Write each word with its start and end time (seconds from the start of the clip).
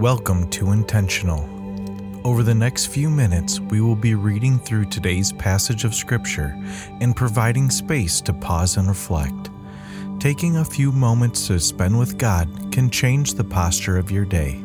Welcome 0.00 0.48
to 0.52 0.72
Intentional. 0.72 1.44
Over 2.26 2.42
the 2.42 2.54
next 2.54 2.86
few 2.86 3.10
minutes, 3.10 3.60
we 3.60 3.82
will 3.82 3.94
be 3.94 4.14
reading 4.14 4.58
through 4.58 4.86
today's 4.86 5.30
passage 5.30 5.84
of 5.84 5.94
Scripture 5.94 6.56
and 7.02 7.14
providing 7.14 7.68
space 7.68 8.22
to 8.22 8.32
pause 8.32 8.78
and 8.78 8.88
reflect. 8.88 9.50
Taking 10.18 10.56
a 10.56 10.64
few 10.64 10.90
moments 10.90 11.48
to 11.48 11.60
spend 11.60 11.98
with 11.98 12.16
God 12.16 12.48
can 12.72 12.88
change 12.88 13.34
the 13.34 13.44
posture 13.44 13.98
of 13.98 14.10
your 14.10 14.24
day. 14.24 14.58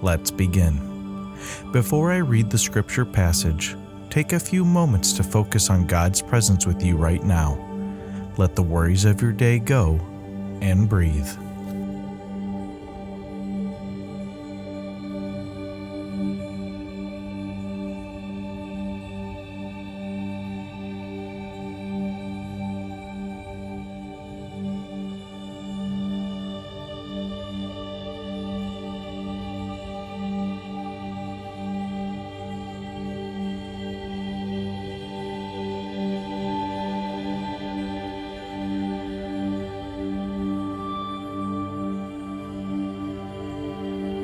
Let's 0.00 0.30
begin. 0.30 1.36
Before 1.70 2.10
I 2.10 2.16
read 2.16 2.48
the 2.48 2.56
Scripture 2.56 3.04
passage, 3.04 3.76
take 4.08 4.32
a 4.32 4.40
few 4.40 4.64
moments 4.64 5.12
to 5.12 5.22
focus 5.22 5.68
on 5.68 5.86
God's 5.86 6.22
presence 6.22 6.66
with 6.66 6.82
you 6.82 6.96
right 6.96 7.22
now. 7.22 7.58
Let 8.38 8.56
the 8.56 8.62
worries 8.62 9.04
of 9.04 9.20
your 9.20 9.32
day 9.32 9.58
go 9.58 10.00
and 10.62 10.88
breathe. 10.88 11.28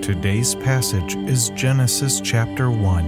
Today's 0.09 0.55
passage 0.55 1.17
is 1.29 1.51
Genesis 1.51 2.23
chapter 2.23 2.71
1 2.71 3.05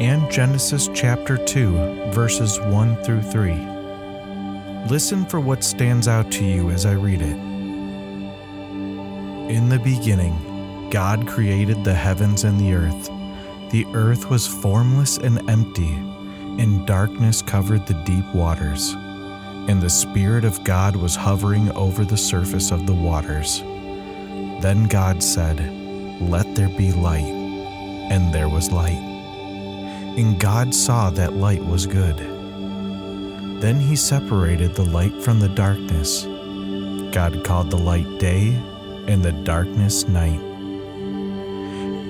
and 0.00 0.30
Genesis 0.30 0.90
chapter 0.92 1.38
2, 1.38 2.10
verses 2.12 2.60
1 2.60 3.02
through 3.02 3.22
3. 3.22 3.54
Listen 4.90 5.24
for 5.24 5.40
what 5.40 5.64
stands 5.64 6.08
out 6.08 6.30
to 6.32 6.44
you 6.44 6.68
as 6.68 6.84
I 6.84 6.92
read 6.92 7.22
it. 7.22 7.38
In 9.48 9.70
the 9.70 9.78
beginning, 9.78 10.90
God 10.90 11.26
created 11.26 11.84
the 11.84 11.94
heavens 11.94 12.44
and 12.44 12.60
the 12.60 12.74
earth. 12.74 13.08
The 13.70 13.86
earth 13.94 14.28
was 14.28 14.46
formless 14.46 15.16
and 15.16 15.48
empty, 15.48 15.94
and 15.94 16.86
darkness 16.86 17.40
covered 17.40 17.86
the 17.86 17.94
deep 18.04 18.26
waters. 18.34 18.92
And 18.92 19.80
the 19.80 19.88
Spirit 19.88 20.44
of 20.44 20.62
God 20.64 20.96
was 20.96 21.16
hovering 21.16 21.72
over 21.72 22.04
the 22.04 22.18
surface 22.18 22.72
of 22.72 22.86
the 22.86 22.92
waters. 22.92 23.60
Then 24.60 24.84
God 24.84 25.22
said, 25.22 25.79
let 26.20 26.54
there 26.54 26.68
be 26.68 26.92
light. 26.92 27.34
And 28.10 28.32
there 28.34 28.48
was 28.48 28.70
light. 28.70 29.02
And 30.18 30.38
God 30.38 30.74
saw 30.74 31.10
that 31.10 31.34
light 31.34 31.64
was 31.64 31.86
good. 31.86 32.18
Then 33.60 33.78
he 33.78 33.96
separated 33.96 34.74
the 34.74 34.84
light 34.84 35.14
from 35.22 35.40
the 35.40 35.48
darkness. 35.48 36.24
God 37.14 37.44
called 37.44 37.70
the 37.70 37.78
light 37.78 38.18
day, 38.18 38.48
and 39.06 39.24
the 39.24 39.32
darkness 39.32 40.08
night. 40.08 40.40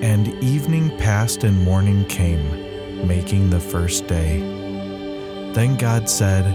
And 0.01 0.27
evening 0.43 0.97
passed 0.97 1.43
and 1.43 1.63
morning 1.63 2.05
came, 2.05 3.07
making 3.07 3.49
the 3.49 3.59
first 3.59 4.07
day. 4.07 4.39
Then 5.53 5.77
God 5.77 6.09
said, 6.09 6.45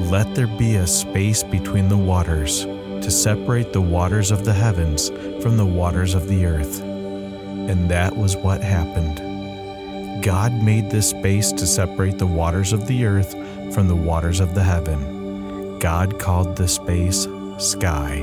Let 0.00 0.34
there 0.34 0.46
be 0.46 0.76
a 0.76 0.86
space 0.86 1.42
between 1.42 1.88
the 1.88 1.96
waters 1.96 2.66
to 3.04 3.10
separate 3.10 3.74
the 3.74 3.82
waters 3.82 4.30
of 4.30 4.46
the 4.46 4.52
heavens 4.54 5.10
from 5.42 5.58
the 5.58 5.66
waters 5.66 6.14
of 6.14 6.26
the 6.26 6.46
earth. 6.46 6.80
And 6.80 7.90
that 7.90 8.16
was 8.16 8.34
what 8.34 8.62
happened. 8.62 10.24
God 10.24 10.54
made 10.62 10.90
this 10.90 11.10
space 11.10 11.52
to 11.52 11.66
separate 11.66 12.16
the 12.16 12.26
waters 12.26 12.72
of 12.72 12.86
the 12.86 13.04
earth 13.04 13.32
from 13.74 13.88
the 13.88 13.94
waters 13.94 14.40
of 14.40 14.54
the 14.54 14.62
heaven. 14.62 15.78
God 15.80 16.18
called 16.18 16.56
the 16.56 16.66
space 16.66 17.28
sky. 17.58 18.14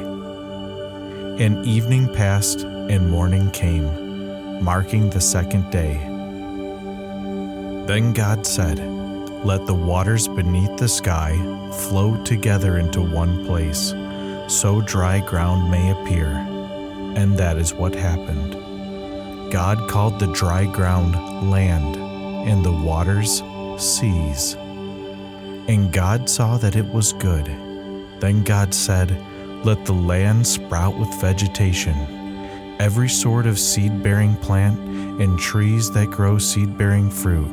And 1.38 1.64
evening 1.64 2.12
passed 2.16 2.62
and 2.62 3.08
morning 3.08 3.52
came, 3.52 4.64
marking 4.64 5.12
the 5.12 5.22
second 5.22 5.70
day. 5.70 5.94
Then 7.86 8.14
God 8.14 8.47
said, 8.47 8.80
Let 9.46 9.68
the 9.68 9.75
waters 9.75 10.28
beneath 10.28 10.75
the 10.78 10.90
sky 10.90 11.38
flow 11.72 12.18
together 12.24 12.80
into 12.80 13.03
one 13.03 13.46
place 13.46 13.94
so 14.51 14.81
dry 14.81 15.19
ground 15.19 15.72
may 15.72 15.91
appear. 15.91 16.28
And 17.16 17.38
that 17.38 17.57
is 17.57 17.73
what 17.73 17.95
happened. 17.95 18.53
God 19.51 19.89
called 19.89 20.19
the 20.19 20.31
dry 20.34 20.66
ground 20.66 21.13
land, 21.50 21.95
and 21.95 22.63
the 22.63 22.72
waters 22.72 23.41
seas. 23.78 24.53
And 25.67 25.91
God 25.91 26.29
saw 26.29 26.57
that 26.57 26.75
it 26.75 26.85
was 26.94 27.13
good. 27.13 27.45
Then 28.19 28.44
God 28.44 28.73
said, 28.73 29.11
Let 29.66 29.85
the 29.85 29.94
land 29.94 30.45
sprout 30.45 30.97
with 30.97 31.22
vegetation, 31.22 31.95
every 32.79 33.09
sort 33.09 33.45
of 33.45 33.59
seed 33.59 34.03
bearing 34.03 34.35
plant, 34.35 34.79
and 35.22 35.40
trees 35.40 35.91
that 35.91 36.11
grow 36.11 36.38
seed 36.38 36.78
bearing 36.78 37.09
fruit. 37.09 37.50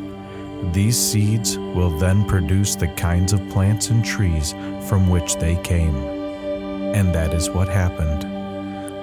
These 0.72 0.98
seeds 0.98 1.58
will 1.58 1.97
then 1.98 2.26
produce 2.26 2.75
the 2.75 2.88
kinds 2.88 3.32
of 3.32 3.48
plants 3.50 3.91
and 3.91 4.04
trees 4.04 4.53
from 4.88 5.08
which 5.08 5.37
they 5.37 5.56
came. 5.62 6.18
And 6.94 7.15
that 7.15 7.34
is 7.34 7.50
what 7.50 7.69
happened. 7.69 8.22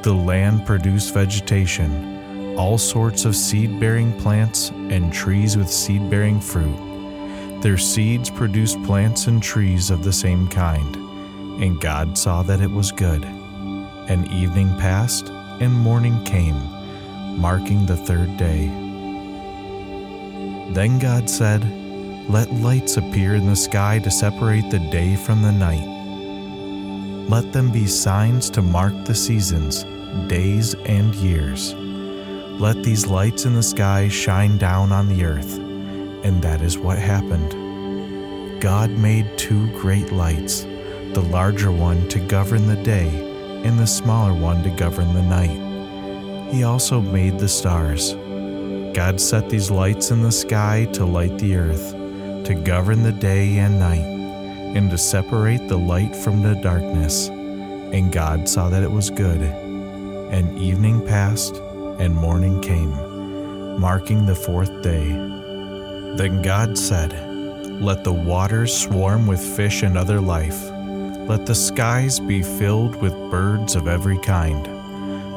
The 0.03 0.13
land 0.13 0.65
produced 0.65 1.13
vegetation, 1.13 2.55
all 2.57 2.77
sorts 2.77 3.25
of 3.25 3.35
seed 3.35 3.79
bearing 3.79 4.11
plants, 4.19 4.69
and 4.69 5.13
trees 5.13 5.55
with 5.55 5.69
seed 5.69 6.09
bearing 6.09 6.39
fruit. 6.41 7.61
Their 7.61 7.77
seeds 7.77 8.29
produced 8.29 8.83
plants 8.83 9.27
and 9.27 9.41
trees 9.41 9.89
of 9.89 10.03
the 10.03 10.13
same 10.13 10.47
kind. 10.47 10.95
And 11.61 11.79
God 11.79 12.17
saw 12.17 12.43
that 12.43 12.61
it 12.61 12.69
was 12.69 12.91
good. 12.91 13.23
And 13.23 14.31
evening 14.31 14.69
passed, 14.77 15.29
and 15.29 15.73
morning 15.73 16.23
came, 16.23 16.59
marking 17.39 17.85
the 17.85 17.97
third 17.97 18.35
day. 18.37 18.67
Then 20.73 20.99
God 20.99 21.29
said, 21.29 21.63
Let 22.29 22.51
lights 22.53 22.97
appear 22.97 23.35
in 23.35 23.47
the 23.47 23.55
sky 23.55 23.99
to 23.99 24.11
separate 24.11 24.69
the 24.69 24.79
day 24.91 25.15
from 25.15 25.41
the 25.41 25.51
night 25.51 25.94
let 27.27 27.51
them 27.51 27.71
be 27.71 27.87
signs 27.87 28.51
to 28.51 28.61
mark 28.61 28.93
the 29.05 29.15
seasons, 29.15 29.83
days, 30.27 30.75
and 30.85 31.15
years. 31.15 31.73
Let 31.73 32.83
these 32.83 33.07
lights 33.07 33.45
in 33.45 33.55
the 33.55 33.63
sky 33.63 34.09
shine 34.09 34.59
down 34.59 34.91
on 34.91 35.07
the 35.07 35.25
earth. 35.25 35.57
And 35.57 36.41
that 36.43 36.61
is 36.61 36.77
what 36.77 36.99
happened. 36.99 38.61
God 38.61 38.91
made 38.91 39.37
two 39.39 39.67
great 39.79 40.11
lights, 40.11 40.63
the 41.13 41.27
larger 41.31 41.71
one 41.71 42.07
to 42.09 42.19
govern 42.19 42.67
the 42.67 42.81
day, 42.83 43.09
and 43.63 43.79
the 43.79 43.87
smaller 43.87 44.33
one 44.33 44.61
to 44.61 44.69
govern 44.69 45.13
the 45.15 45.23
night. 45.23 46.53
He 46.53 46.63
also 46.63 47.01
made 47.01 47.39
the 47.39 47.49
stars. 47.49 48.13
God 48.95 49.19
set 49.19 49.49
these 49.49 49.71
lights 49.71 50.11
in 50.11 50.21
the 50.21 50.31
sky 50.31 50.85
to 50.93 51.05
light 51.05 51.37
the 51.39 51.55
earth, 51.57 51.91
to 52.45 52.53
govern 52.53 53.01
the 53.01 53.11
day 53.11 53.57
and 53.57 53.79
night 53.79 54.14
and 54.75 54.91
to 54.91 54.97
separate 54.97 55.69
the 55.69 55.77
light 55.77 56.13
from 56.13 56.43
the 56.43 56.53
darkness. 56.55 57.29
And 57.29 58.11
God 58.11 58.47
saw 58.47 58.67
that 58.69 58.83
it 58.83 58.91
was 58.91 59.09
good. 59.09 59.41
And 59.41 60.59
evening 60.59 61.05
passed, 61.07 61.55
and 61.97 62.13
morning 62.13 62.61
came, 62.61 62.91
marking 63.79 64.25
the 64.25 64.35
fourth 64.35 64.81
day. 64.81 65.07
Then 66.17 66.41
God 66.41 66.77
said, 66.77 67.13
Let 67.81 68.03
the 68.03 68.11
waters 68.11 68.77
swarm 68.77 69.27
with 69.27 69.39
fish 69.39 69.81
and 69.81 69.97
other 69.97 70.19
life. 70.19 70.61
Let 71.29 71.45
the 71.45 71.55
skies 71.55 72.19
be 72.19 72.41
filled 72.41 73.01
with 73.01 73.13
birds 73.31 73.75
of 73.75 73.87
every 73.87 74.17
kind. 74.19 74.65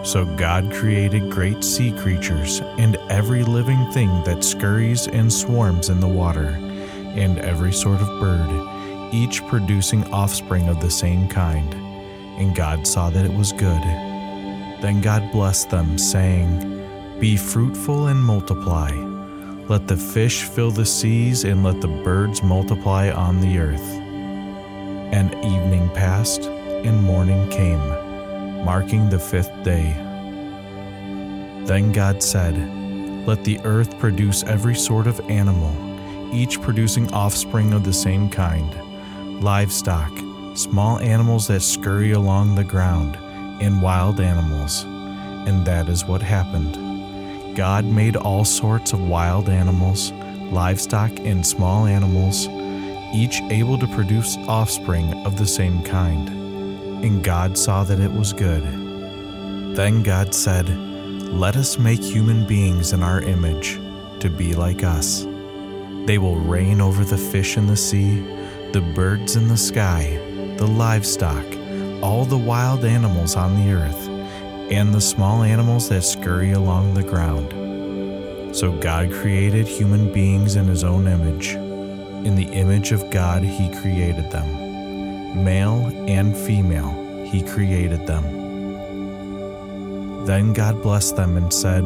So 0.04 0.24
God 0.36 0.72
created 0.72 1.30
great 1.30 1.62
sea 1.62 1.92
creatures 1.92 2.60
and 2.76 2.96
every 3.08 3.44
living 3.44 3.90
thing 3.92 4.22
that 4.24 4.42
scurries 4.42 5.06
and 5.06 5.32
swarms 5.32 5.90
in 5.90 6.00
the 6.00 6.08
water, 6.08 6.48
and 7.14 7.38
every 7.38 7.72
sort 7.72 8.00
of 8.00 8.20
bird 8.20 8.77
each 9.12 9.44
producing 9.46 10.04
offspring 10.12 10.68
of 10.68 10.80
the 10.80 10.90
same 10.90 11.28
kind. 11.28 11.72
And 12.38 12.54
God 12.54 12.86
saw 12.86 13.10
that 13.10 13.24
it 13.24 13.32
was 13.32 13.52
good. 13.52 13.82
Then 14.80 15.00
God 15.00 15.32
blessed 15.32 15.70
them, 15.70 15.98
saying, 15.98 17.18
Be 17.18 17.36
fruitful 17.36 18.06
and 18.06 18.22
multiply. 18.22 18.90
Let 19.68 19.88
the 19.88 19.96
fish 19.96 20.42
fill 20.42 20.70
the 20.70 20.86
seas, 20.86 21.44
and 21.44 21.64
let 21.64 21.80
the 21.80 21.88
birds 21.88 22.42
multiply 22.42 23.10
on 23.10 23.40
the 23.40 23.58
earth. 23.58 23.88
And 25.12 25.34
evening 25.44 25.90
passed, 25.90 26.42
and 26.42 27.02
morning 27.02 27.48
came, 27.50 28.64
marking 28.64 29.10
the 29.10 29.18
fifth 29.18 29.64
day. 29.64 29.94
Then 31.66 31.92
God 31.92 32.22
said, 32.22 32.56
Let 33.26 33.44
the 33.44 33.58
earth 33.64 33.98
produce 33.98 34.44
every 34.44 34.76
sort 34.76 35.06
of 35.06 35.20
animal, 35.28 35.74
each 36.32 36.60
producing 36.62 37.12
offspring 37.12 37.72
of 37.72 37.84
the 37.84 37.92
same 37.92 38.30
kind 38.30 38.87
livestock, 39.40 40.12
small 40.54 40.98
animals 40.98 41.46
that 41.46 41.60
scurry 41.60 42.12
along 42.12 42.54
the 42.54 42.64
ground, 42.64 43.16
and 43.60 43.82
wild 43.82 44.20
animals. 44.20 44.84
And 44.84 45.64
that 45.66 45.88
is 45.88 46.04
what 46.04 46.22
happened. 46.22 47.56
God 47.56 47.84
made 47.84 48.16
all 48.16 48.44
sorts 48.44 48.92
of 48.92 49.08
wild 49.08 49.48
animals, 49.48 50.12
livestock, 50.52 51.10
and 51.20 51.46
small 51.46 51.86
animals, 51.86 52.46
each 53.14 53.40
able 53.50 53.78
to 53.78 53.86
produce 53.88 54.36
offspring 54.48 55.12
of 55.24 55.38
the 55.38 55.46
same 55.46 55.82
kind. 55.82 56.28
And 57.04 57.22
God 57.22 57.56
saw 57.56 57.84
that 57.84 58.00
it 58.00 58.12
was 58.12 58.32
good. 58.32 58.62
Then 59.74 60.02
God 60.02 60.34
said, 60.34 60.68
Let 60.68 61.56
us 61.56 61.78
make 61.78 62.02
human 62.02 62.46
beings 62.46 62.92
in 62.92 63.02
our 63.02 63.22
image, 63.22 63.78
to 64.20 64.28
be 64.28 64.54
like 64.54 64.82
us. 64.82 65.24
They 66.06 66.18
will 66.18 66.36
reign 66.36 66.80
over 66.80 67.04
the 67.04 67.18
fish 67.18 67.56
in 67.56 67.66
the 67.66 67.76
sea, 67.76 68.20
the 68.72 68.80
birds 68.94 69.36
in 69.36 69.48
the 69.48 69.56
sky, 69.56 70.20
the 70.58 70.66
livestock, 70.66 71.44
all 72.02 72.24
the 72.24 72.36
wild 72.36 72.84
animals 72.84 73.34
on 73.34 73.54
the 73.54 73.72
earth 73.72 74.08
and 74.70 74.92
the 74.92 75.00
small 75.00 75.42
animals 75.42 75.88
that 75.88 76.02
scurry 76.02 76.52
along 76.52 76.92
the 76.92 77.02
ground. 77.02 77.54
So 78.54 78.72
God 78.72 79.10
created 79.10 79.66
human 79.66 80.12
beings 80.12 80.56
in 80.56 80.66
his 80.66 80.84
own 80.84 81.06
image. 81.06 81.54
In 82.26 82.34
the 82.34 82.52
image 82.52 82.92
of 82.92 83.10
God, 83.10 83.42
he 83.42 83.74
created 83.80 84.30
them. 84.30 85.44
Male 85.44 85.86
and 86.06 86.36
female, 86.36 87.24
he 87.24 87.42
created 87.42 88.06
them. 88.06 88.24
Then 90.26 90.52
God 90.52 90.82
blessed 90.82 91.16
them 91.16 91.38
and 91.38 91.50
said, 91.52 91.84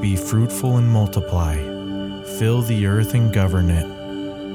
Be 0.00 0.14
fruitful 0.14 0.76
and 0.76 0.88
multiply, 0.88 1.56
fill 2.38 2.62
the 2.62 2.86
earth 2.86 3.14
and 3.14 3.32
govern 3.32 3.70
it, 3.70 4.01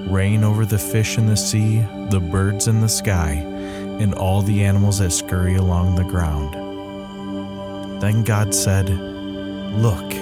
reign 0.09 0.43
over 0.43 0.65
the 0.65 0.79
fish 0.79 1.17
in 1.17 1.27
the 1.27 1.37
sea, 1.37 1.79
the 2.09 2.19
birds 2.19 2.67
in 2.67 2.81
the 2.81 2.89
sky, 2.89 3.33
and 3.99 4.13
all 4.13 4.41
the 4.41 4.63
animals 4.63 4.99
that 4.99 5.11
scurry 5.11 5.55
along 5.55 5.95
the 5.95 6.03
ground. 6.03 6.53
Then 8.01 8.23
God 8.23 8.53
said, 8.53 8.89
Look, 8.89 10.13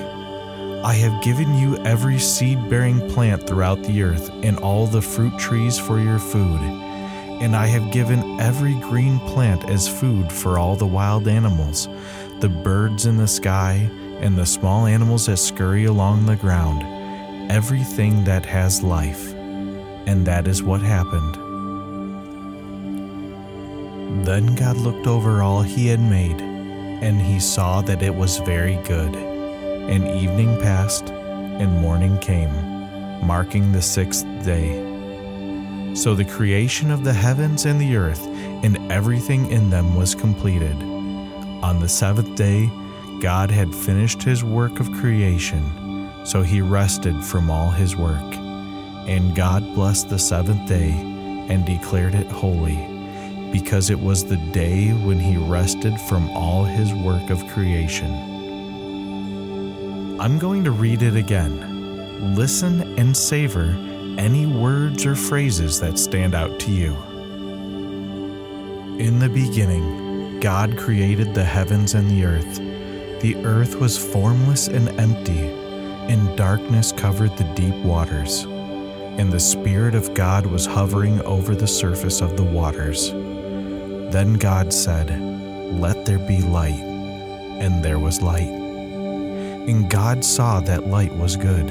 I 0.84 0.94
have 0.94 1.24
given 1.24 1.56
you 1.58 1.78
every 1.80 2.20
seed 2.20 2.70
bearing 2.70 3.10
plant 3.10 3.48
throughout 3.48 3.84
the 3.84 4.04
earth, 4.04 4.30
and 4.44 4.58
all 4.60 4.88
the 4.88 5.02
fruit 5.02 5.38
trees 5.38 5.78
for 5.78 6.00
your 6.00 6.20
food. 6.20 6.62
And 7.42 7.56
I 7.56 7.68
have 7.68 7.92
given 7.92 8.40
every 8.40 8.76
green 8.76 9.20
plant 9.20 9.70
as 9.70 9.88
food 9.88 10.32
for 10.32 10.58
all 10.58 10.76
the 10.76 10.86
wild 10.86 11.28
animals, 11.28 11.88
the 12.40 12.50
birds 12.50 13.06
in 13.06 13.18
the 13.18 13.28
sky, 13.28 13.90
and 14.22 14.38
the 14.38 14.46
small 14.46 14.86
animals 14.86 15.26
that 15.26 15.38
scurry 15.38 15.86
along 15.86 16.26
the 16.26 16.38
ground, 16.38 16.82
everything 17.52 18.24
that 18.24 18.46
has 18.46 18.82
life. 18.82 19.35
And 20.08 20.26
that 20.26 20.48
is 20.48 20.62
what 20.62 20.82
happened. 20.82 21.36
Then 24.26 24.56
God 24.56 24.78
looked 24.78 25.08
over 25.08 25.42
all 25.42 25.62
he 25.62 25.88
had 25.88 26.00
made 26.00 26.40
and 27.02 27.22
he 27.22 27.40
saw 27.40 27.82
that 27.82 28.02
it 28.02 28.16
was 28.16 28.38
very 28.40 28.78
good. 28.88 29.16
And 29.16 30.08
evening 30.08 30.60
passed, 30.62 31.10
and 31.10 31.80
morning 31.80 32.18
came, 32.20 32.52
marking 33.26 33.72
the 33.72 33.82
sixth 33.82 34.26
day. 34.44 34.84
So 35.94 36.16
the 36.16 36.26
creation 36.26 36.92
of 36.92 37.04
the 37.04 37.14
heavens 37.14 37.66
and 37.66 37.80
the 37.80 37.96
earth 37.96 38.26
and 38.64 38.92
everything 38.92 39.52
in 39.52 39.70
them 39.70 39.96
was 39.96 40.16
completed. 40.16 40.76
On 41.62 41.80
the 41.80 41.88
seventh 41.88 42.36
day, 42.36 42.70
God 43.22 43.52
had 43.52 43.74
finished 43.74 44.24
his 44.24 44.44
work 44.44 44.80
of 44.80 44.92
creation, 44.94 45.64
so 46.26 46.42
he 46.42 46.62
rested 46.62 47.16
from 47.24 47.50
all 47.50 47.70
his 47.70 47.96
work. 47.96 48.45
And 49.08 49.36
God 49.36 49.64
blessed 49.76 50.10
the 50.10 50.20
seventh 50.20 50.68
day 50.68 50.92
and 50.92 51.66
declared 51.66 52.16
it 52.16 52.28
holy 52.28 52.76
because 53.52 53.90
it 53.90 54.00
was 54.00 54.26
the 54.26 54.38
day 54.52 54.90
when 54.92 55.20
he 55.20 55.38
rested 55.38 56.00
from 56.02 56.30
all 56.32 56.66
his 56.66 56.94
work 56.94 57.30
of 57.30 57.48
creation. 57.48 58.12
I'm 60.20 60.40
going 60.40 60.64
to 60.64 60.72
read 60.72 61.02
it 61.02 61.16
again. 61.16 62.36
Listen 62.36 62.98
and 62.98 63.16
savor 63.16 63.78
any 64.18 64.46
words 64.46 65.06
or 65.06 65.16
phrases 65.16 65.80
that 65.82 66.00
stand 66.00 66.34
out 66.34 66.60
to 66.62 66.72
you. 66.72 66.96
In 68.98 69.20
the 69.20 69.30
beginning, 69.30 70.40
God 70.40 70.78
created 70.78 71.34
the 71.34 71.44
heavens 71.44 71.94
and 71.94 72.10
the 72.10 72.26
earth. 72.26 72.58
The 73.22 73.36
earth 73.46 73.76
was 73.76 73.98
formless 73.98 74.68
and 74.68 74.90
empty, 75.00 75.48
and 76.10 76.38
darkness 76.38 76.92
covered 76.92 77.36
the 77.38 77.44
deep 77.56 77.76
waters. 77.84 78.48
And 79.18 79.32
the 79.32 79.40
Spirit 79.40 79.96
of 79.96 80.14
God 80.14 80.46
was 80.46 80.66
hovering 80.66 81.22
over 81.22 81.56
the 81.56 81.68
surface 81.68 82.22
of 82.22 82.36
the 82.36 82.44
waters. 82.44 83.12
Then 84.12 84.34
God 84.34 84.74
said, 84.74 85.10
Let 85.74 86.06
there 86.06 86.20
be 86.20 86.42
light. 86.42 86.82
And 87.60 87.84
there 87.84 88.00
was 88.00 88.22
light. 88.22 88.50
And 88.50 89.90
God 89.90 90.24
saw 90.24 90.60
that 90.62 90.88
light 90.88 91.14
was 91.16 91.36
good. 91.38 91.70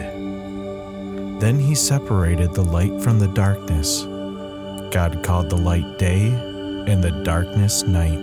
Then 1.41 1.59
he 1.59 1.75
separated 1.75 2.55
the 2.55 2.65
light 2.65 3.01
from 3.03 3.19
the 3.19 3.29
darkness. 3.29 4.03
God 4.91 5.23
called 5.23 5.51
the 5.51 5.57
light 5.57 5.99
day, 5.99 6.29
and 6.29 7.03
the 7.03 7.11
darkness 7.25 7.83
night. 7.83 8.19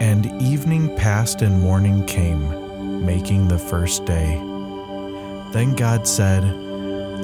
And 0.00 0.26
evening 0.42 0.94
passed 0.96 1.42
and 1.42 1.60
morning 1.60 2.04
came, 2.06 3.04
making 3.04 3.48
the 3.48 3.58
first 3.58 4.04
day. 4.04 4.36
Then 5.52 5.74
God 5.76 6.06
said, 6.06 6.42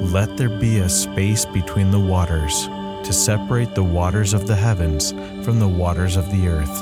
Let 0.01 0.35
there 0.35 0.49
be 0.49 0.79
a 0.79 0.89
space 0.89 1.45
between 1.45 1.91
the 1.91 1.99
waters 1.99 2.65
to 3.05 3.13
separate 3.13 3.75
the 3.75 3.83
waters 3.83 4.33
of 4.33 4.47
the 4.47 4.55
heavens 4.55 5.11
from 5.45 5.59
the 5.59 5.67
waters 5.67 6.17
of 6.17 6.29
the 6.31 6.47
earth. 6.47 6.81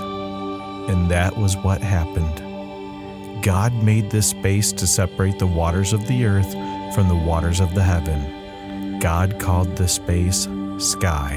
And 0.89 1.12
that 1.12 1.38
was 1.38 1.57
what 1.57 1.81
happened. 1.81 3.44
God 3.44 3.74
made 3.83 4.10
this 4.10 4.30
space 4.30 4.71
to 4.71 4.88
separate 4.88 5.38
the 5.38 5.45
waters 5.45 5.92
of 5.92 6.07
the 6.07 6.25
earth 6.25 6.51
from 6.95 7.10
the 7.10 7.27
waters 7.27 7.60
of 7.60 7.75
the 7.75 7.83
heaven. 7.83 9.00
God 9.00 9.38
called 9.38 9.75
the 9.75 9.89
space 9.89 10.48
sky. 10.77 11.36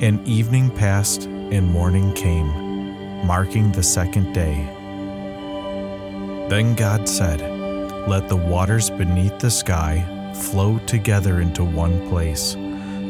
And 0.00 0.26
evening 0.26 0.70
passed 0.70 1.24
and 1.24 1.66
morning 1.66 2.12
came, 2.14 3.26
marking 3.26 3.72
the 3.72 3.82
second 3.82 4.32
day. 4.32 4.54
Then 6.48 6.76
God 6.76 7.08
said, 7.08 7.40
Let 8.08 8.28
the 8.28 8.36
waters 8.36 8.88
beneath 8.88 9.40
the 9.40 9.50
sky 9.50 10.14
flow 10.38 10.78
together 10.86 11.40
into 11.40 11.64
one 11.64 12.08
place 12.08 12.56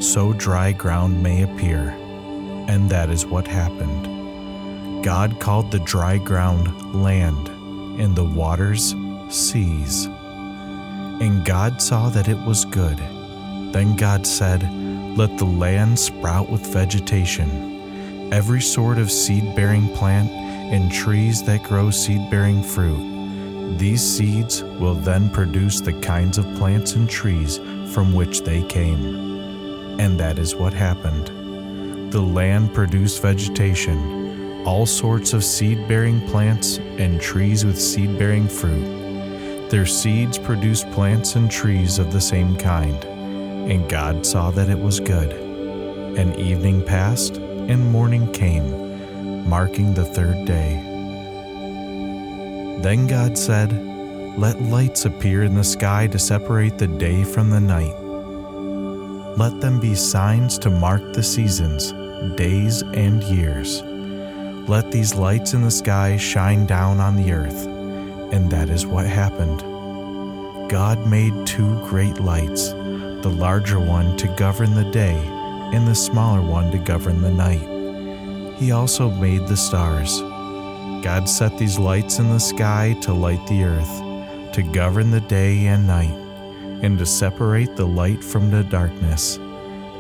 so 0.01 0.33
dry 0.33 0.73
ground 0.73 1.23
may 1.23 1.43
appear. 1.43 1.91
And 2.69 2.91
that 2.91 3.11
is 3.11 3.27
what 3.27 3.47
happened. 3.47 5.05
God 5.05 5.41
called 5.41 5.71
the 5.71 5.79
dry 5.81 6.19
ground 6.19 6.95
land, 6.95 7.49
and 8.01 8.15
the 8.15 8.25
waters 8.25 8.95
seas. 9.29 10.07
And 11.21 11.45
God 11.45 11.81
saw 11.83 12.09
that 12.11 12.29
it 12.29 12.39
was 12.47 12.65
good. 12.65 12.99
Then 13.73 13.97
God 13.97 14.27
said, 14.27 14.63
Let 15.17 15.37
the 15.39 15.45
land 15.45 15.99
sprout 15.99 16.51
with 16.51 16.73
vegetation, 16.73 18.33
every 18.33 18.61
sort 18.61 18.99
of 18.99 19.11
seed 19.11 19.55
bearing 19.57 19.89
plant, 19.95 20.31
and 20.31 20.93
trees 20.93 21.43
that 21.45 21.63
grow 21.65 21.91
seed 21.91 22.31
bearing 22.31 22.63
fruit. 22.63 23.18
These 23.77 24.03
seeds 24.03 24.63
will 24.63 24.95
then 24.95 25.31
produce 25.31 25.81
the 25.81 25.93
kinds 26.01 26.39
of 26.39 26.55
plants 26.57 26.95
and 26.95 27.09
trees 27.09 27.59
from 27.93 28.13
which 28.13 28.43
they 28.43 28.63
came. 28.63 30.01
And 30.01 30.19
that 30.19 30.39
is 30.39 30.55
what 30.55 30.73
happened. 30.73 32.13
The 32.13 32.21
land 32.21 32.73
produced 32.73 33.21
vegetation, 33.21 34.65
all 34.67 34.87
sorts 34.87 35.33
of 35.33 35.45
seed 35.45 35.87
bearing 35.87 36.27
plants, 36.29 36.79
and 36.79 37.21
trees 37.21 37.65
with 37.65 37.81
seed 37.81 38.19
bearing 38.19 38.49
fruit. 38.49 39.69
Their 39.71 39.87
seeds 39.87 40.39
produced 40.39 40.91
plants 40.93 41.37
and 41.37 41.51
trees 41.51 41.99
of 41.99 42.13
the 42.13 42.21
same 42.21 42.57
kind. 42.57 43.05
And 43.05 43.89
God 43.89 44.25
saw 44.25 44.51
that 44.53 44.71
it 44.71 44.79
was 44.79 44.99
good. 44.99 45.33
And 46.19 46.35
evening 46.37 46.83
passed, 46.83 47.37
and 47.37 47.93
morning 47.93 48.33
came, 48.33 49.47
marking 49.47 49.93
the 49.93 50.07
third 50.07 50.47
day. 50.47 50.88
Then 52.83 53.07
God 53.07 53.37
said, 53.37 53.73
Let 54.39 54.61
lights 54.63 55.05
appear 55.05 55.45
in 55.45 55.55
the 55.55 55.65
sky 55.65 56.07
to 56.09 56.19
separate 56.19 56.79
the 56.79 56.87
day 56.87 57.25
from 57.25 57.51
the 57.51 57.61
night 57.61 57.95
let 59.39 59.61
them 59.61 59.79
be 59.79 59.95
signs 59.95 60.59
to 60.59 60.69
mark 60.69 61.13
the 61.13 61.23
seasons, 61.23 61.93
days, 62.37 62.83
and 62.83 63.23
years. 63.23 63.83
Let 64.69 64.91
these 64.91 65.15
lights 65.15 65.55
in 65.55 65.63
the 65.63 65.71
sky 65.71 66.17
shine 66.17 66.67
down 66.67 66.99
on 66.99 67.15
the 67.15 67.31
earth. 67.31 67.67
And 68.33 68.51
that 68.51 68.69
is 68.69 68.85
what 68.85 69.07
happened. 69.07 69.61
God 70.69 71.07
made 71.07 71.47
two 71.47 71.81
great 71.87 72.19
lights, 72.19 72.71
the 72.73 73.33
larger 73.33 73.79
one 73.79 74.17
to 74.17 74.27
govern 74.35 74.75
the 74.75 74.91
day, 74.91 75.15
and 75.73 75.87
the 75.87 75.95
smaller 75.95 76.43
one 76.43 76.73
to 76.73 76.79
govern 76.79 77.23
the 77.23 77.31
night. 77.31 78.59
He 78.59 78.73
also 78.73 79.09
made 79.09 79.47
the 79.47 79.57
stars. 79.57 80.21
God 81.03 81.29
set 81.29 81.59
these 81.59 81.79
lights 81.79 82.19
in 82.19 82.29
the 82.31 82.41
sky 82.41 82.97
to 83.03 83.13
light 83.13 83.47
the 83.47 83.65
earth, 83.65 84.53
to 84.55 84.63
govern 84.63 85.11
the 85.11 85.21
day 85.21 85.67
and 85.67 85.87
night 85.87 86.29
and 86.83 86.99
to 86.99 87.07
separate 87.07 87.75
the 87.77 87.87
light 87.87 88.23
from 88.23 88.51
the 88.51 88.63
darkness. 88.65 89.37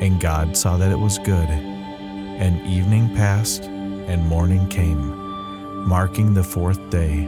And 0.00 0.20
God 0.20 0.56
saw 0.56 0.76
that 0.76 0.92
it 0.92 0.98
was 0.98 1.18
good. 1.18 1.48
And 1.48 2.64
evening 2.66 3.14
passed, 3.16 3.64
and 3.64 4.24
morning 4.26 4.68
came, 4.68 5.86
marking 5.88 6.34
the 6.34 6.44
fourth 6.44 6.88
day. 6.88 7.24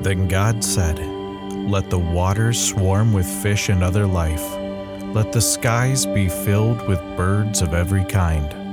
Then 0.00 0.26
God 0.26 0.64
said, 0.64 0.98
Let 1.68 1.90
the 1.90 1.98
waters 1.98 2.70
swarm 2.70 3.12
with 3.12 3.26
fish 3.42 3.68
and 3.68 3.82
other 3.82 4.06
life. 4.06 4.44
Let 5.14 5.32
the 5.32 5.40
skies 5.40 6.06
be 6.06 6.28
filled 6.28 6.86
with 6.88 7.00
birds 7.16 7.60
of 7.60 7.74
every 7.74 8.04
kind. 8.04 8.65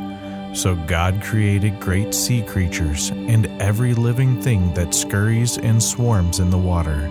So 0.54 0.76
God 0.76 1.20
created 1.24 1.80
great 1.80 2.14
sea 2.14 2.44
creatures 2.44 3.10
and 3.10 3.48
every 3.60 3.96
living 3.96 4.40
thing 4.40 4.72
that 4.76 4.94
scurries 4.94 5.58
and 5.58 5.82
swarms 5.82 6.40
in 6.40 6.52
the 6.52 6.58
water, 6.60 7.10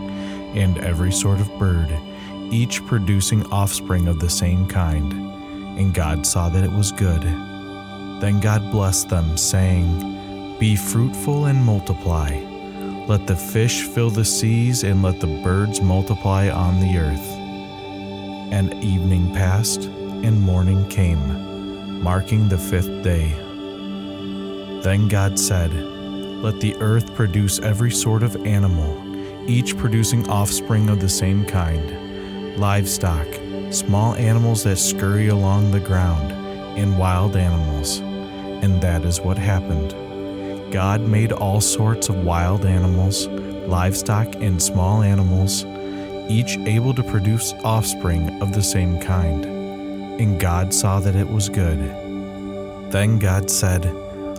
and 0.55 0.79
every 0.79 1.11
sort 1.11 1.41
of 1.41 1.59
bird, 1.59 1.93
each 2.53 2.85
producing 2.87 3.45
offspring 3.47 4.07
of 4.07 4.21
the 4.21 4.31
same 4.31 4.67
kind. 4.69 5.13
And 5.77 5.93
God 5.93 6.25
saw 6.25 6.51
that 6.51 6.63
it 6.63 6.71
was 6.71 6.93
good. 6.93 7.23
Then 8.21 8.39
God 8.39 8.71
blessed 8.71 9.09
them, 9.09 9.37
saying, 9.37 10.59
Be 10.61 10.77
fruitful 10.77 11.47
and 11.47 11.65
multiply. 11.65 12.31
Let 13.09 13.27
the 13.27 13.35
fish 13.35 13.83
fill 13.83 14.11
the 14.11 14.25
seas, 14.25 14.85
and 14.85 15.03
let 15.03 15.19
the 15.19 15.43
birds 15.43 15.81
multiply 15.81 16.49
on 16.49 16.79
the 16.79 16.97
earth. 16.97 17.29
And 18.53 18.73
evening 18.85 19.35
passed, 19.35 19.87
and 19.87 20.41
morning 20.41 20.89
came, 20.89 21.52
marking 22.03 22.49
the 22.49 22.59
fifth 22.59 23.03
day. 23.03 23.29
Then 24.83 25.09
God 25.09 25.39
said, 25.39 25.73
Let 25.73 26.61
the 26.61 26.77
earth 26.77 27.15
produce 27.15 27.59
every 27.61 27.91
sort 27.91 28.23
of 28.23 28.37
animal, 28.45 28.91
each 29.49 29.77
producing 29.79 30.29
offspring 30.29 30.91
of 30.91 31.01
the 31.01 31.09
same 31.09 31.45
kind, 31.45 32.59
livestock, 32.59 33.27
small 33.71 34.15
animals 34.17 34.65
that 34.65 34.77
scurry 34.77 35.29
along 35.29 35.71
the 35.71 35.81
ground, 35.81 36.33
and 36.79 36.99
wild 36.99 37.37
animals 37.37 38.03
and 38.63 38.81
that 38.81 39.05
is 39.05 39.21
what 39.21 39.37
happened. 39.37 39.91
God 40.73 41.03
made 41.03 41.33
all 41.33 41.61
sorts 41.61 42.09
of 42.09 42.25
wild 42.25 42.65
animals, 42.65 43.27
livestock, 43.67 44.37
and 44.37 44.63
small 44.63 45.03
animals, 45.03 45.65
each 46.31 46.57
able 46.59 46.95
to 46.95 47.03
produce 47.03 47.53
offspring 47.65 48.41
of 48.41 48.55
the 48.55 48.63
same 48.63 48.99
kind. 49.01 49.62
And 50.21 50.41
God 50.41 50.73
saw 50.75 51.01
that 51.01 51.17
it 51.17 51.29
was 51.29 51.49
good. 51.49 51.79
Then 52.93 53.19
God 53.19 53.51
said, 53.51 53.85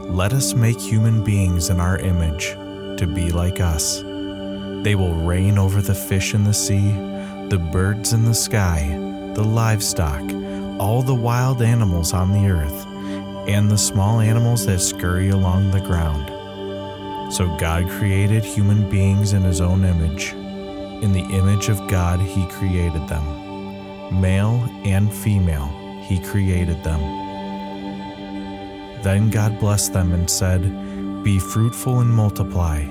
Let 0.05 0.33
us 0.33 0.53
make 0.53 0.79
human 0.79 1.23
beings 1.23 1.69
in 1.69 1.79
our 1.79 1.97
image, 1.97 2.49
to 2.99 3.07
be 3.07 3.31
like 3.31 3.59
us. 3.59 4.01
They 4.83 4.95
will 4.95 5.15
reign 5.15 5.57
over 5.57 5.81
the 5.81 5.95
fish 5.95 6.33
in 6.33 6.43
the 6.43 6.53
sea, 6.53 6.91
the 7.49 7.57
birds 7.71 8.13
in 8.13 8.25
the 8.25 8.33
sky, 8.33 8.87
the 9.33 9.43
livestock, 9.43 10.21
all 10.79 11.01
the 11.01 11.15
wild 11.15 11.61
animals 11.61 12.13
on 12.13 12.31
the 12.31 12.49
earth 12.49 12.85
and 13.47 13.69
the 13.69 13.77
small 13.77 14.21
animals 14.21 14.65
that 14.65 14.79
scurry 14.79 15.29
along 15.29 15.71
the 15.71 15.81
ground. 15.81 16.29
So 17.33 17.47
God 17.57 17.89
created 17.89 18.43
human 18.43 18.89
beings 18.89 19.33
in 19.33 19.41
his 19.41 19.59
own 19.59 19.83
image. 19.83 20.31
In 21.03 21.11
the 21.11 21.25
image 21.35 21.67
of 21.67 21.89
God, 21.89 22.19
he 22.21 22.45
created 22.47 23.07
them. 23.07 23.52
Male 24.13 24.69
and 24.85 25.13
female, 25.13 25.67
he 26.01 26.19
created 26.19 26.83
them. 26.83 26.99
Then 29.01 29.29
God 29.29 29.59
blessed 29.59 29.93
them 29.93 30.13
and 30.13 30.29
said, 30.29 30.61
Be 31.23 31.39
fruitful 31.39 31.99
and 31.99 32.09
multiply, 32.09 32.85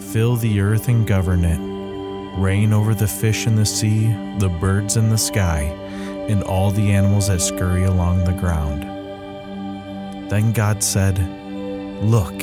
fill 0.00 0.36
the 0.36 0.60
earth 0.60 0.88
and 0.88 1.06
govern 1.06 1.44
it, 1.44 1.60
reign 2.40 2.72
over 2.72 2.94
the 2.94 3.06
fish 3.06 3.46
in 3.46 3.56
the 3.56 3.66
sea, 3.66 4.06
the 4.38 4.48
birds 4.60 4.96
in 4.96 5.10
the 5.10 5.18
sky, 5.18 5.62
and 6.28 6.42
all 6.44 6.70
the 6.70 6.90
animals 6.90 7.28
that 7.28 7.40
scurry 7.40 7.84
along 7.84 8.24
the 8.24 8.32
ground. 8.32 8.82
Then 10.30 10.52
God 10.52 10.82
said, 10.82 11.18
Look, 12.02 12.34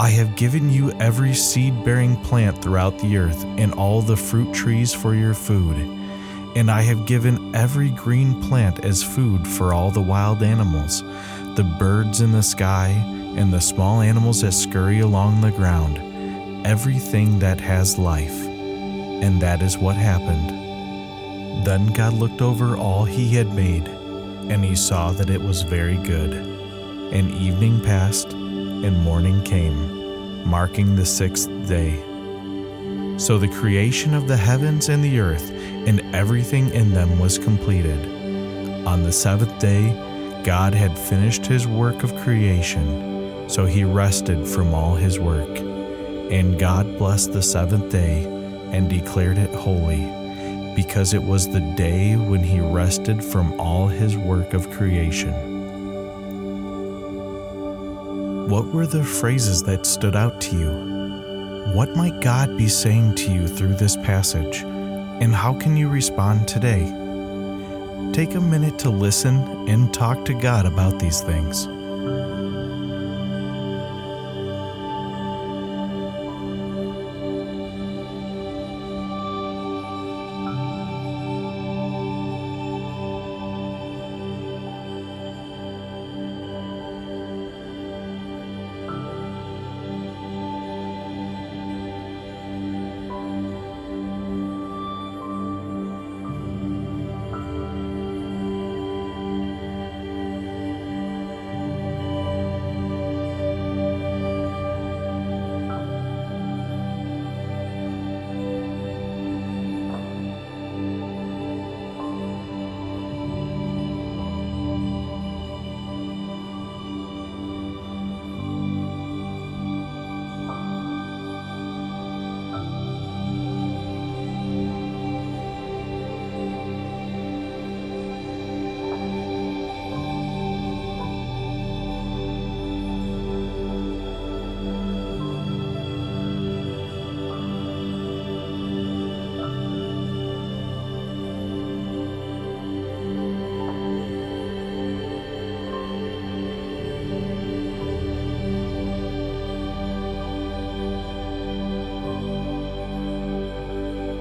I 0.00 0.08
have 0.10 0.36
given 0.36 0.70
you 0.70 0.92
every 1.00 1.34
seed 1.34 1.84
bearing 1.84 2.16
plant 2.22 2.62
throughout 2.62 2.98
the 2.98 3.18
earth, 3.18 3.44
and 3.58 3.72
all 3.74 4.00
the 4.00 4.16
fruit 4.16 4.54
trees 4.54 4.94
for 4.94 5.14
your 5.14 5.34
food. 5.34 5.97
And 6.56 6.70
I 6.70 6.82
have 6.82 7.06
given 7.06 7.54
every 7.54 7.90
green 7.90 8.42
plant 8.42 8.84
as 8.84 9.02
food 9.02 9.46
for 9.46 9.72
all 9.72 9.90
the 9.90 10.00
wild 10.00 10.42
animals, 10.42 11.02
the 11.54 11.64
birds 11.78 12.20
in 12.20 12.32
the 12.32 12.42
sky, 12.42 12.88
and 13.36 13.52
the 13.52 13.60
small 13.60 14.00
animals 14.00 14.40
that 14.40 14.52
scurry 14.52 15.00
along 15.00 15.40
the 15.40 15.52
ground, 15.52 16.66
everything 16.66 17.38
that 17.38 17.60
has 17.60 17.98
life. 17.98 18.46
And 18.46 19.40
that 19.42 19.62
is 19.62 19.78
what 19.78 19.96
happened. 19.96 20.58
Then 21.64 21.86
God 21.88 22.14
looked 22.14 22.40
over 22.40 22.76
all 22.76 23.04
he 23.04 23.34
had 23.34 23.54
made, 23.54 23.86
and 23.86 24.64
he 24.64 24.74
saw 24.74 25.12
that 25.12 25.30
it 25.30 25.42
was 25.42 25.62
very 25.62 25.96
good. 25.96 26.32
And 26.32 27.30
evening 27.34 27.80
passed, 27.80 28.32
and 28.32 29.02
morning 29.02 29.42
came, 29.42 30.48
marking 30.48 30.96
the 30.96 31.06
sixth 31.06 31.48
day. 31.68 32.07
So 33.18 33.36
the 33.36 33.48
creation 33.48 34.14
of 34.14 34.28
the 34.28 34.36
heavens 34.36 34.88
and 34.88 35.02
the 35.02 35.18
earth 35.18 35.50
and 35.50 36.00
everything 36.14 36.70
in 36.72 36.94
them 36.94 37.18
was 37.18 37.36
completed. 37.36 37.98
On 38.86 39.02
the 39.02 39.12
seventh 39.12 39.58
day, 39.58 39.92
God 40.44 40.72
had 40.72 40.96
finished 40.96 41.44
his 41.44 41.66
work 41.66 42.04
of 42.04 42.16
creation, 42.18 43.48
so 43.50 43.66
he 43.66 43.82
rested 43.82 44.46
from 44.46 44.72
all 44.72 44.94
his 44.94 45.18
work. 45.18 45.58
And 45.58 46.58
God 46.58 46.96
blessed 46.96 47.32
the 47.32 47.42
seventh 47.42 47.90
day 47.90 48.22
and 48.72 48.88
declared 48.88 49.36
it 49.36 49.52
holy, 49.52 50.06
because 50.76 51.12
it 51.12 51.22
was 51.22 51.48
the 51.48 51.74
day 51.76 52.14
when 52.14 52.44
he 52.44 52.60
rested 52.60 53.22
from 53.22 53.60
all 53.60 53.88
his 53.88 54.16
work 54.16 54.54
of 54.54 54.70
creation. 54.70 55.34
What 58.48 58.66
were 58.66 58.86
the 58.86 59.02
phrases 59.02 59.64
that 59.64 59.86
stood 59.86 60.14
out 60.14 60.40
to 60.42 60.56
you? 60.56 60.97
What 61.72 61.94
might 61.94 62.20
God 62.20 62.56
be 62.56 62.66
saying 62.66 63.16
to 63.16 63.30
you 63.30 63.46
through 63.46 63.74
this 63.74 63.94
passage? 63.96 64.62
And 64.62 65.34
how 65.34 65.52
can 65.52 65.76
you 65.76 65.88
respond 65.88 66.48
today? 66.48 66.84
Take 68.12 68.34
a 68.34 68.40
minute 68.40 68.78
to 68.80 68.90
listen 68.90 69.68
and 69.68 69.92
talk 69.92 70.24
to 70.24 70.34
God 70.34 70.64
about 70.64 70.98
these 70.98 71.20
things. 71.20 71.68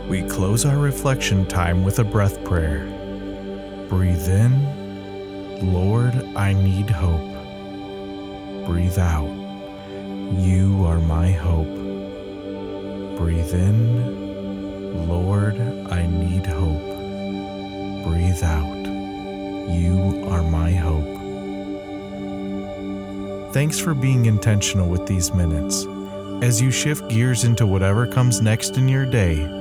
We 0.07 0.23
close 0.23 0.65
our 0.65 0.77
reflection 0.77 1.45
time 1.45 1.83
with 1.83 1.99
a 1.99 2.03
breath 2.03 2.41
prayer. 2.45 2.85
Breathe 3.89 4.29
in, 4.29 5.73
Lord, 5.73 6.13
I 6.33 6.53
need 6.53 6.89
hope. 6.89 7.35
Breathe 8.65 8.97
out, 8.97 9.29
you 10.39 10.85
are 10.85 10.99
my 10.99 11.31
hope. 11.31 11.67
Breathe 13.17 13.53
in, 13.53 15.07
Lord, 15.09 15.59
I 15.91 16.05
need 16.05 16.45
hope. 16.45 16.85
Breathe 18.05 18.43
out, 18.43 18.85
you 19.69 20.25
are 20.29 20.43
my 20.43 20.71
hope. 20.71 21.17
Thanks 23.53 23.77
for 23.77 23.93
being 23.93 24.25
intentional 24.25 24.87
with 24.87 25.05
these 25.05 25.33
minutes. 25.33 25.85
As 26.41 26.61
you 26.61 26.71
shift 26.71 27.09
gears 27.09 27.43
into 27.43 27.65
whatever 27.65 28.07
comes 28.07 28.41
next 28.41 28.77
in 28.77 28.87
your 28.87 29.05
day, 29.05 29.56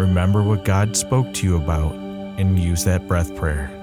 remember 0.00 0.42
what 0.42 0.64
God 0.64 0.96
spoke 0.96 1.32
to 1.34 1.46
you 1.46 1.56
about 1.56 1.94
and 2.38 2.58
use 2.58 2.84
that 2.84 3.06
breath 3.06 3.34
prayer. 3.36 3.79